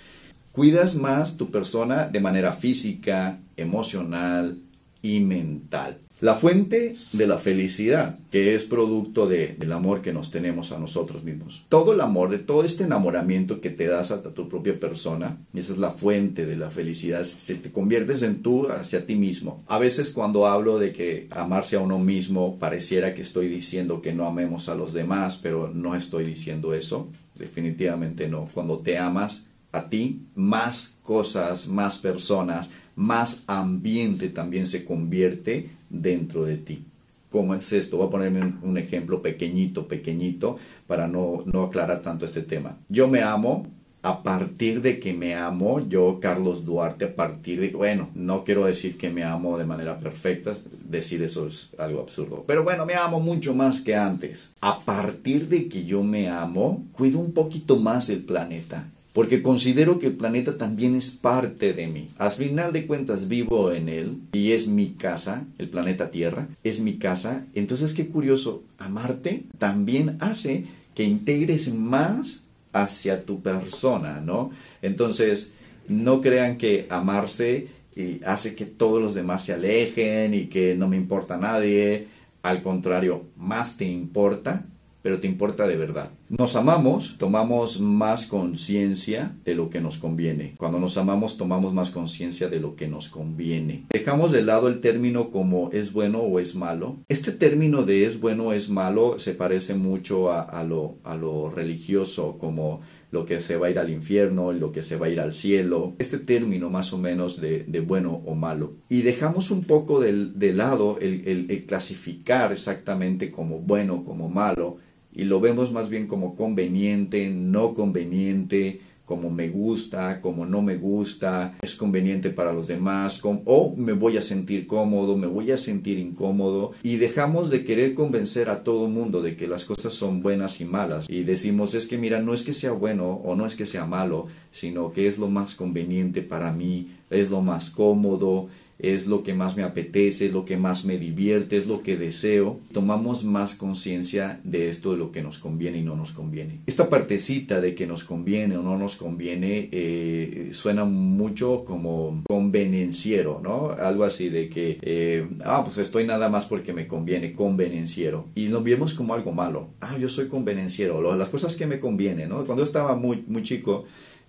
Cuidas 0.52 0.96
más 0.96 1.38
tu 1.38 1.50
persona 1.52 2.08
de 2.08 2.20
manera 2.22 2.54
física, 2.54 3.40
emocional 3.58 4.58
y 5.02 5.20
mental. 5.20 5.98
La 6.24 6.36
fuente 6.36 6.96
de 7.12 7.28
la 7.28 7.38
felicidad, 7.38 8.18
que 8.32 8.56
es 8.56 8.64
producto 8.64 9.28
del 9.28 9.70
amor 9.74 10.02
que 10.02 10.14
nos 10.14 10.32
tenemos 10.32 10.72
a 10.72 10.80
nosotros 10.80 11.26
mismos. 11.26 11.66
Todo 11.68 11.92
el 11.92 12.00
amor, 12.00 12.30
de 12.30 12.40
todo 12.40 12.64
este 12.64 12.86
enamoramiento 12.86 13.60
que 13.60 13.70
te 13.70 13.88
das 13.88 14.12
a, 14.12 14.24
tu 14.24 14.48
propia 14.48 14.80
persona, 14.80 15.36
esa 15.54 15.74
es 15.74 15.80
la 15.80 15.92
fuente 15.92 16.46
de 16.46 16.56
la 16.56 16.70
felicidad. 16.70 17.26
Si 17.26 17.56
te 17.56 17.74
conviertes 17.74 18.22
en 18.22 18.42
tú 18.42 18.70
hacia 18.70 19.06
ti 19.06 19.16
mismo. 19.16 19.66
A 19.68 19.80
veces 19.80 20.12
cuando 20.12 20.48
hablo 20.48 20.80
de 20.80 20.94
que 20.94 21.28
amarse 21.30 21.76
a 21.76 21.82
uno 21.82 22.00
mismo, 22.00 22.58
pareciera 22.58 23.14
que 23.14 23.22
estoy 23.22 23.50
diciendo 23.50 24.02
que 24.02 24.14
no 24.14 24.26
amemos 24.26 24.70
a 24.70 24.76
los 24.76 24.94
demás, 24.94 25.42
pero 25.44 25.74
no 25.74 25.94
estoy 25.94 26.24
diciendo 26.24 26.74
eso. 26.74 27.10
Definitivamente 27.36 28.30
no. 28.30 28.48
Cuando 28.54 28.78
te 28.78 28.98
amas 28.98 29.48
a 29.74 29.90
ti, 29.90 30.22
más 30.36 31.00
cosas, 31.04 31.68
más 31.68 31.98
personas, 31.98 32.70
más 32.96 33.44
ambiente 33.48 34.30
también 34.30 34.68
se 34.68 34.86
convierte 34.86 35.70
dentro 35.90 36.46
de 36.46 36.58
ti. 36.58 36.84
¿Cómo 37.30 37.56
es 37.56 37.74
esto? 37.74 37.98
Voy 37.98 38.08
a 38.08 38.12
ponerme 38.12 38.54
un, 38.62 38.78
ejemplo 38.78 39.22
pequeñito, 39.22 39.88
pequeñito, 39.88 40.58
para 40.86 41.08
no, 41.08 41.44
no 41.46 41.64
aclarar 41.64 42.02
tanto 42.02 42.26
este 42.26 42.44
tema. 42.44 42.78
Yo 42.90 43.08
me 43.08 43.22
amo 43.22 43.66
a 44.04 44.22
partir 44.22 44.82
de 44.82 45.00
que 45.00 45.14
me 45.14 45.34
amo, 45.34 45.80
yo, 45.88 46.20
Carlos 46.20 46.66
Duarte, 46.66 47.06
a 47.06 47.16
partir 47.16 47.62
de, 47.62 47.70
bueno, 47.70 48.10
no 48.14 48.44
quiero 48.44 48.66
decir 48.66 48.98
que 48.98 49.10
me 49.10 49.24
amo 49.24 49.58
de 49.58 49.66
manera 49.66 50.00
perfecta, 50.00 50.54
decir 50.90 51.24
eso 51.24 51.48
es 51.48 51.70
algo 51.80 52.02
absurdo, 52.02 52.44
pero 52.46 52.64
bueno, 52.64 52.86
me 52.86 52.96
amo 52.96 53.22
mucho 53.22 53.56
más 53.56 53.82
que 53.82 53.96
antes. 53.96 54.52
A 54.60 54.82
partir 54.82 55.48
de 55.48 55.70
que 55.70 55.86
yo 55.86 56.04
me 56.04 56.30
amo, 56.30 56.86
cuido 56.92 57.18
un 57.20 57.32
poquito 57.32 57.78
más 57.78 58.10
el 58.10 58.24
planeta 58.24 58.93
porque 59.14 59.44
considero 59.44 60.00
que 60.00 60.08
el 60.08 60.14
planeta 60.14 60.58
también 60.58 60.96
es 60.96 61.12
parte 61.12 61.74
de 61.74 61.88
mí. 61.88 62.10
Al 62.18 62.32
final 62.32 62.74
de 62.74 62.88
cuentas 62.88 63.28
vivo 63.28 63.72
en 63.72 63.88
él 63.88 64.18
y 64.34 64.52
es 64.52 64.68
mi 64.68 64.90
casa, 64.94 65.46
el 65.60 65.70
planeta 65.70 66.12
Tierra, 66.12 66.48
es 66.64 66.82
mi 66.82 66.98
casa. 66.98 67.46
Entonces 67.54 67.94
qué 67.94 68.08
curioso, 68.08 68.64
amarte 68.80 69.44
también 69.60 70.18
hace 70.20 70.66
que 70.96 71.04
integres 71.04 71.74
más 71.74 72.46
hacia 72.74 73.24
tu 73.24 73.42
persona, 73.42 74.20
¿no? 74.20 74.52
Entonces, 74.82 75.54
no 75.88 76.22
crean 76.22 76.58
que 76.58 76.88
amarse 76.90 77.68
eh, 77.96 78.20
hace 78.26 78.56
que 78.56 78.66
todos 78.66 79.02
los 79.02 79.14
demás 79.14 79.46
se 79.46 79.54
alejen 79.54 80.34
y 80.34 80.48
que 80.48 80.76
no 80.76 80.88
me 80.88 80.98
importa 80.98 81.38
nadie. 81.38 82.08
Al 82.42 82.64
contrario, 82.64 83.24
más 83.38 83.78
te 83.78 83.86
importa 83.86 84.66
pero 85.04 85.20
te 85.20 85.28
importa 85.28 85.68
de 85.68 85.76
verdad. 85.76 86.10
Nos 86.30 86.56
amamos, 86.56 87.18
tomamos 87.20 87.82
más 87.82 88.26
conciencia 88.26 89.36
de 89.44 89.54
lo 89.54 89.70
que 89.70 89.82
nos 89.82 89.98
conviene. 89.98 90.56
Cuando 90.58 90.80
nos 90.80 90.98
amamos, 90.98 91.38
tomamos 91.38 91.74
más 91.74 91.92
conciencia 91.92 92.48
de 92.48 92.62
lo 92.62 92.76
que 92.78 92.88
nos 92.88 93.10
conviene. 93.10 93.84
Dejamos 93.92 94.32
de 94.32 94.42
lado 94.42 94.70
el 94.70 94.80
término 94.80 95.30
como 95.30 95.70
es 95.72 95.92
bueno 95.92 96.20
o 96.22 96.40
es 96.40 96.56
malo. 96.56 96.96
Este 97.10 97.34
término 97.34 97.84
de 97.84 98.06
es 98.06 98.22
bueno 98.22 98.48
o 98.48 98.54
es 98.54 98.70
malo 98.70 99.20
se 99.20 99.34
parece 99.34 99.76
mucho 99.76 100.32
a, 100.32 100.64
lo, 100.64 100.96
a 101.04 101.16
lo 101.16 101.50
religioso, 101.50 102.38
como 102.40 102.80
lo 103.12 103.26
que 103.26 103.42
se 103.42 103.58
va 103.58 103.68
a 103.68 103.70
ir 103.70 103.78
al 103.78 103.92
infierno, 103.92 104.54
lo 104.54 104.72
que 104.72 104.82
se 104.82 104.96
va 104.96 105.06
a 105.06 105.10
ir 105.10 105.20
al 105.20 105.34
cielo, 105.34 105.94
este 106.00 106.18
término 106.18 106.72
más 106.72 106.94
o 106.94 106.98
menos 106.98 107.40
de, 107.42 107.84
bueno 107.86 108.24
o 108.26 108.34
malo. 108.36 108.74
Y 108.90 109.02
dejamos 109.02 109.52
un 109.52 109.66
poco 109.66 110.00
de 110.00 110.54
lado 110.54 110.98
el 111.00 111.66
clasificar 111.68 112.54
exactamente 112.54 113.30
como 113.30 113.60
bueno, 113.60 114.04
como 114.06 114.30
malo, 114.30 114.78
y 115.14 115.26
lo 115.26 115.40
vemos 115.40 115.72
más 115.72 115.90
bien 115.90 116.08
como 116.08 116.36
conveniente, 116.36 117.30
no 117.30 117.74
conveniente, 117.74 118.82
como 119.06 119.30
me 119.30 119.50
gusta, 119.50 120.22
como 120.22 120.46
no 120.46 120.62
me 120.62 120.78
gusta, 120.78 121.56
es 121.62 121.76
conveniente 121.76 122.30
para 122.30 122.54
los 122.54 122.68
demás, 122.68 123.22
o 123.24 123.76
me 123.76 123.92
voy 123.92 124.18
a 124.18 124.22
sentir 124.22 124.66
cómodo, 124.66 125.18
me 125.18 125.28
voy 125.28 125.52
a 125.52 125.58
sentir 125.58 126.00
incómodo, 126.00 126.72
y 126.84 126.96
dejamos 126.96 127.50
de 127.50 127.66
querer 127.66 127.96
convencer 127.96 128.50
a 128.50 128.64
todo 128.64 128.88
mundo 128.88 129.22
de 129.22 129.36
que 129.36 129.48
las 129.48 129.66
cosas 129.66 129.94
son 129.94 130.22
buenas 130.22 130.62
y 130.62 130.66
malas, 130.66 131.06
y 131.10 131.24
decimos 131.24 131.74
es 131.74 131.88
que 131.88 131.98
mira, 131.98 132.22
no 132.22 132.34
es 132.34 132.44
que 132.44 132.54
sea 132.54 132.72
bueno 132.72 133.22
o 133.26 133.36
no 133.36 133.46
es 133.46 133.56
que 133.56 133.66
sea 133.66 133.86
malo, 133.86 134.28
sino 134.52 134.94
que 134.94 135.08
es 135.08 135.18
lo 135.18 135.28
más 135.28 135.56
conveniente 135.56 136.22
para 136.22 136.54
mí, 136.54 136.90
es 137.10 137.30
lo 137.30 137.42
más 137.42 137.70
cómodo, 137.72 138.48
es 138.84 139.08
lo 139.08 139.24
que 139.24 139.34
más 139.34 139.58
me 139.58 139.64
apetece, 139.64 140.28
es 140.28 140.34
lo 140.34 140.46
que 140.46 140.58
más 140.58 140.86
me 140.86 141.00
divierte, 141.00 141.58
es 141.58 141.68
lo 141.68 141.82
que 141.82 141.98
deseo, 141.98 142.60
tomamos 142.74 143.24
más 143.24 143.56
conciencia 143.56 144.40
de 144.44 144.70
esto 144.70 144.92
de 144.92 144.98
lo 144.98 145.12
que 145.12 145.24
nos 145.24 145.40
conviene 145.40 145.80
y 145.80 145.82
no 145.82 145.96
nos 145.96 146.12
conviene. 146.12 146.60
Esta 146.68 146.90
partecita 146.90 147.62
de 147.62 147.74
que 147.74 147.88
nos 147.88 148.04
conviene 148.04 148.58
o 148.58 148.62
no 148.62 148.78
nos 148.78 148.98
conviene 148.98 149.70
eh, 149.72 150.50
suena 150.52 150.86
mucho 150.86 151.64
como 151.66 152.22
convenenciero, 152.28 153.40
¿no? 153.42 153.72
Algo 153.72 154.04
así 154.04 154.30
de 154.30 154.50
que, 154.50 154.78
eh, 154.82 155.28
ah, 155.46 155.64
pues 155.64 155.78
estoy 155.78 156.06
nada 156.06 156.30
más 156.30 156.46
porque 156.46 156.74
me 156.74 156.88
conviene, 156.88 157.34
convenenciero. 157.34 158.28
Y 158.36 158.48
nos 158.48 158.64
vemos 158.64 158.94
como 158.94 159.14
algo 159.14 159.32
malo. 159.32 159.70
Ah, 159.80 159.98
yo 159.98 160.10
soy 160.10 160.28
convenenciero, 160.28 161.16
las 161.16 161.30
cosas 161.30 161.56
que 161.56 161.68
me 161.68 161.80
convienen, 161.80 162.30
¿no? 162.30 162.46
Cuando 162.46 162.64
estaba 162.64 162.96
muy, 162.96 163.24
muy 163.28 163.44
chico, 163.44 163.86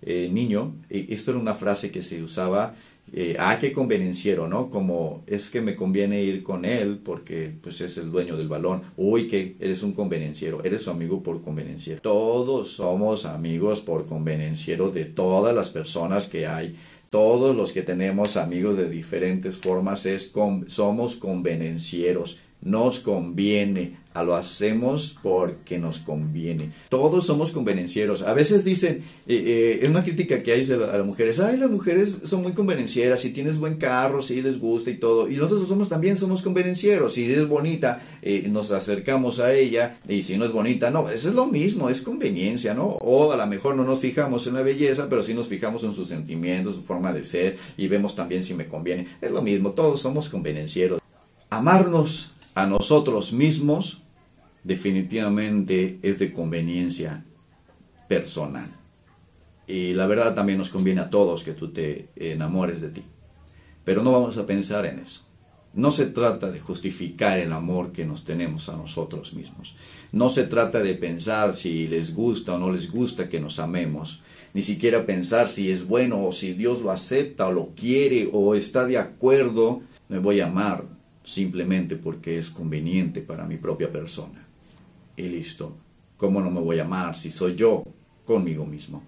eh, 0.06 0.28
niño, 0.30 0.74
esto 0.88 1.30
era 1.32 1.40
una 1.40 1.54
frase 1.54 1.90
que 1.90 2.02
se 2.02 2.22
usaba 2.22 2.74
eh, 3.16 3.36
ah, 3.38 3.58
qué 3.60 3.72
convenenciero, 3.72 4.48
¿no? 4.48 4.70
Como 4.70 5.22
es 5.26 5.50
que 5.50 5.60
me 5.60 5.76
conviene 5.76 6.22
ir 6.22 6.42
con 6.42 6.64
él 6.64 6.98
porque 7.04 7.52
pues 7.62 7.80
es 7.80 7.96
el 7.98 8.10
dueño 8.10 8.36
del 8.36 8.48
balón. 8.48 8.82
Uy, 8.96 9.28
que 9.28 9.56
eres 9.60 9.82
un 9.82 9.92
convenenciero, 9.92 10.64
eres 10.64 10.82
su 10.82 10.90
amigo 10.90 11.22
por 11.22 11.42
convenenciero. 11.42 12.00
Todos 12.00 12.72
somos 12.72 13.24
amigos 13.24 13.82
por 13.82 14.06
convenenciero 14.06 14.90
de 14.90 15.04
todas 15.04 15.54
las 15.54 15.70
personas 15.70 16.28
que 16.28 16.46
hay. 16.46 16.76
Todos 17.10 17.54
los 17.54 17.72
que 17.72 17.82
tenemos 17.82 18.36
amigos 18.36 18.76
de 18.76 18.90
diferentes 18.90 19.58
formas 19.58 20.06
es 20.06 20.34
somos 20.66 21.14
convenencieros. 21.14 22.40
Nos 22.62 22.98
conviene, 22.98 23.96
lo 24.22 24.36
hacemos 24.36 25.16
porque 25.22 25.78
nos 25.78 25.98
conviene. 25.98 26.70
Todos 26.88 27.26
somos 27.26 27.50
convenencieros. 27.50 28.22
A 28.22 28.32
veces 28.32 28.64
dicen, 28.64 29.02
eh, 29.26 29.42
eh, 29.46 29.78
es 29.82 29.88
una 29.88 30.04
crítica 30.04 30.40
que 30.42 30.52
hay 30.52 30.64
a 30.70 30.76
las 30.76 31.04
mujeres, 31.04 31.40
ay, 31.40 31.56
las 31.56 31.70
mujeres 31.70 32.20
son 32.24 32.42
muy 32.42 32.52
convenencieras, 32.52 33.20
si 33.20 33.32
tienes 33.32 33.58
buen 33.58 33.76
carro, 33.76 34.22
si 34.22 34.40
les 34.40 34.60
gusta 34.60 34.90
y 34.90 34.98
todo. 34.98 35.28
Y 35.28 35.34
nosotros 35.34 35.66
somos 35.66 35.88
también 35.88 36.16
somos 36.16 36.42
convenencieros. 36.42 37.14
Si 37.14 37.32
es 37.32 37.48
bonita, 37.48 38.00
eh, 38.22 38.46
nos 38.48 38.70
acercamos 38.70 39.40
a 39.40 39.52
ella, 39.52 39.98
y 40.08 40.22
si 40.22 40.36
no 40.36 40.44
es 40.44 40.52
bonita, 40.52 40.90
no, 40.90 41.08
eso 41.08 41.28
es 41.28 41.34
lo 41.34 41.46
mismo, 41.46 41.90
es 41.90 42.00
conveniencia, 42.00 42.72
¿no? 42.72 42.86
O 43.00 43.32
a 43.32 43.36
lo 43.36 43.46
mejor 43.48 43.74
no 43.74 43.84
nos 43.84 43.98
fijamos 43.98 44.46
en 44.46 44.54
la 44.54 44.62
belleza, 44.62 45.08
pero 45.10 45.24
sí 45.24 45.34
nos 45.34 45.48
fijamos 45.48 45.82
en 45.82 45.92
sus 45.92 46.06
sentimientos, 46.06 46.76
su 46.76 46.82
forma 46.84 47.12
de 47.12 47.24
ser, 47.24 47.56
y 47.76 47.88
vemos 47.88 48.14
también 48.14 48.44
si 48.44 48.54
me 48.54 48.66
conviene. 48.66 49.08
Es 49.20 49.32
lo 49.32 49.42
mismo, 49.42 49.72
todos 49.72 50.00
somos 50.00 50.28
convenencieros. 50.28 51.00
Amarnos 51.50 52.30
a 52.54 52.66
nosotros 52.66 53.32
mismos 53.32 54.03
definitivamente 54.64 55.98
es 56.02 56.18
de 56.18 56.32
conveniencia 56.32 57.24
personal. 58.08 58.68
Y 59.66 59.92
la 59.92 60.06
verdad 60.06 60.34
también 60.34 60.58
nos 60.58 60.70
conviene 60.70 61.02
a 61.02 61.10
todos 61.10 61.44
que 61.44 61.52
tú 61.52 61.70
te 61.70 62.08
enamores 62.16 62.80
de 62.80 62.88
ti. 62.88 63.04
Pero 63.84 64.02
no 64.02 64.12
vamos 64.12 64.36
a 64.36 64.46
pensar 64.46 64.86
en 64.86 64.98
eso. 64.98 65.22
No 65.74 65.90
se 65.90 66.06
trata 66.06 66.50
de 66.50 66.60
justificar 66.60 67.38
el 67.38 67.52
amor 67.52 67.92
que 67.92 68.04
nos 68.04 68.24
tenemos 68.24 68.68
a 68.68 68.76
nosotros 68.76 69.34
mismos. 69.34 69.74
No 70.12 70.28
se 70.28 70.44
trata 70.44 70.82
de 70.82 70.94
pensar 70.94 71.56
si 71.56 71.88
les 71.88 72.14
gusta 72.14 72.54
o 72.54 72.58
no 72.58 72.70
les 72.70 72.90
gusta 72.90 73.28
que 73.28 73.40
nos 73.40 73.58
amemos. 73.58 74.22
Ni 74.54 74.62
siquiera 74.62 75.04
pensar 75.04 75.48
si 75.48 75.70
es 75.70 75.86
bueno 75.86 76.24
o 76.24 76.32
si 76.32 76.54
Dios 76.54 76.80
lo 76.80 76.92
acepta 76.92 77.48
o 77.48 77.52
lo 77.52 77.70
quiere 77.74 78.30
o 78.32 78.54
está 78.54 78.86
de 78.86 78.98
acuerdo. 78.98 79.82
Me 80.08 80.20
voy 80.20 80.40
a 80.40 80.46
amar 80.46 80.84
simplemente 81.24 81.96
porque 81.96 82.38
es 82.38 82.50
conveniente 82.50 83.20
para 83.20 83.46
mi 83.46 83.56
propia 83.56 83.90
persona 83.90 84.43
y 85.16 85.22
listo. 85.28 85.76
¿Cómo 86.16 86.40
no 86.40 86.50
me 86.50 86.60
voy 86.60 86.78
a 86.78 86.84
amar 86.84 87.16
si 87.16 87.30
soy 87.30 87.54
yo 87.54 87.82
conmigo 88.24 88.64
mismo? 88.64 89.02